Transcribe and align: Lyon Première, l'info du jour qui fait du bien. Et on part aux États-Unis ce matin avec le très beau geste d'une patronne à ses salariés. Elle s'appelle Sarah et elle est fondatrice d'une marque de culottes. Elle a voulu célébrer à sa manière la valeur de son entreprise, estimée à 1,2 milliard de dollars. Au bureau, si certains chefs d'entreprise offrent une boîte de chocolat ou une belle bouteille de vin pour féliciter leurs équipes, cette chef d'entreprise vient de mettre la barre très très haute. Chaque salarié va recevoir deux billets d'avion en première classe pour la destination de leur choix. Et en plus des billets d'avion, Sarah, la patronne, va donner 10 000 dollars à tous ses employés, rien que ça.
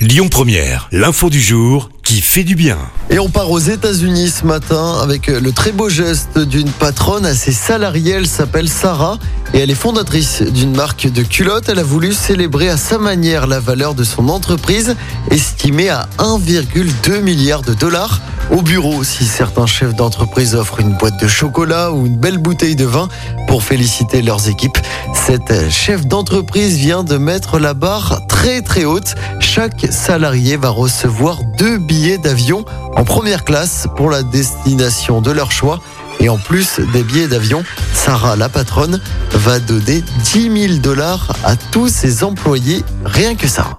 Lyon 0.00 0.28
Première, 0.30 0.88
l'info 0.92 1.28
du 1.28 1.42
jour 1.42 1.90
qui 2.02 2.22
fait 2.22 2.42
du 2.42 2.54
bien. 2.54 2.78
Et 3.10 3.18
on 3.18 3.28
part 3.28 3.50
aux 3.50 3.58
États-Unis 3.58 4.30
ce 4.30 4.46
matin 4.46 4.98
avec 5.02 5.26
le 5.26 5.52
très 5.52 5.72
beau 5.72 5.90
geste 5.90 6.38
d'une 6.38 6.70
patronne 6.70 7.26
à 7.26 7.34
ses 7.34 7.52
salariés. 7.52 8.12
Elle 8.12 8.26
s'appelle 8.26 8.70
Sarah 8.70 9.18
et 9.52 9.58
elle 9.58 9.70
est 9.70 9.74
fondatrice 9.74 10.40
d'une 10.40 10.74
marque 10.74 11.06
de 11.06 11.22
culottes. 11.22 11.68
Elle 11.68 11.80
a 11.80 11.82
voulu 11.82 12.14
célébrer 12.14 12.70
à 12.70 12.78
sa 12.78 12.96
manière 12.96 13.46
la 13.46 13.60
valeur 13.60 13.94
de 13.94 14.02
son 14.02 14.30
entreprise, 14.30 14.96
estimée 15.30 15.90
à 15.90 16.08
1,2 16.16 17.20
milliard 17.20 17.60
de 17.60 17.74
dollars. 17.74 18.22
Au 18.50 18.62
bureau, 18.62 19.04
si 19.04 19.24
certains 19.26 19.66
chefs 19.66 19.94
d'entreprise 19.94 20.56
offrent 20.56 20.80
une 20.80 20.94
boîte 20.94 21.20
de 21.20 21.28
chocolat 21.28 21.92
ou 21.92 22.06
une 22.06 22.16
belle 22.16 22.38
bouteille 22.38 22.74
de 22.74 22.84
vin 22.84 23.08
pour 23.46 23.62
féliciter 23.62 24.22
leurs 24.22 24.48
équipes, 24.48 24.76
cette 25.14 25.70
chef 25.70 26.04
d'entreprise 26.04 26.76
vient 26.76 27.04
de 27.04 27.16
mettre 27.16 27.60
la 27.60 27.74
barre 27.74 28.22
très 28.28 28.60
très 28.60 28.84
haute. 28.84 29.14
Chaque 29.38 29.86
salarié 29.92 30.56
va 30.56 30.70
recevoir 30.70 31.38
deux 31.58 31.78
billets 31.78 32.18
d'avion 32.18 32.64
en 32.96 33.04
première 33.04 33.44
classe 33.44 33.86
pour 33.96 34.10
la 34.10 34.24
destination 34.24 35.20
de 35.20 35.30
leur 35.30 35.52
choix. 35.52 35.78
Et 36.18 36.28
en 36.28 36.36
plus 36.36 36.80
des 36.92 37.04
billets 37.04 37.28
d'avion, 37.28 37.62
Sarah, 37.94 38.34
la 38.34 38.48
patronne, 38.48 39.00
va 39.32 39.60
donner 39.60 40.02
10 40.24 40.68
000 40.68 40.80
dollars 40.80 41.36
à 41.44 41.54
tous 41.54 41.88
ses 41.88 42.24
employés, 42.24 42.84
rien 43.04 43.36
que 43.36 43.46
ça. 43.46 43.78